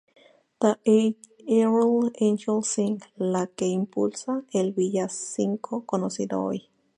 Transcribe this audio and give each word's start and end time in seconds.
The 0.61 1.15
Herald 1.47 2.15
Angels 2.19 2.69
Sing", 2.71 2.99
la 3.17 3.45
que 3.45 3.67
impulsa 3.67 4.43
el 4.51 4.71
villancico 4.71 5.85
conocido 5.85 6.43
hoy. 6.43 6.67